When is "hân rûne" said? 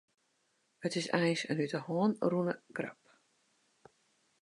1.87-2.55